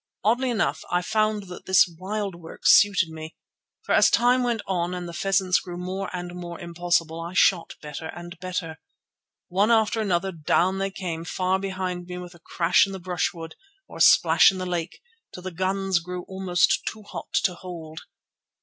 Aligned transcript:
Oddly 0.23 0.49
enough, 0.49 0.83
I 0.89 1.03
found 1.03 1.43
that 1.43 1.67
this 1.67 1.87
wild 1.87 2.33
work 2.33 2.61
suited 2.63 3.09
me, 3.09 3.35
for 3.83 3.93
as 3.93 4.09
time 4.09 4.41
went 4.41 4.63
on 4.65 4.95
and 4.95 5.07
the 5.07 5.13
pheasants 5.13 5.59
grew 5.59 5.77
more 5.77 6.09
and 6.11 6.33
more 6.33 6.59
impossible, 6.59 7.21
I 7.21 7.33
shot 7.35 7.75
better 7.83 8.07
and 8.07 8.35
better. 8.39 8.79
One 9.47 9.69
after 9.69 10.01
another 10.01 10.31
down 10.31 10.79
they 10.79 10.89
came 10.89 11.23
far 11.23 11.59
behind 11.59 12.07
me 12.07 12.17
with 12.17 12.33
a 12.33 12.39
crash 12.39 12.87
in 12.87 12.93
the 12.93 12.99
brushwood 12.99 13.53
or 13.87 13.97
a 13.97 14.01
splash 14.01 14.49
in 14.51 14.57
the 14.57 14.65
lake, 14.65 15.01
till 15.35 15.43
the 15.43 15.51
guns 15.51 15.99
grew 15.99 16.23
almost 16.23 16.79
too 16.87 17.03
hot 17.03 17.31
to 17.43 17.53
hold. 17.53 17.99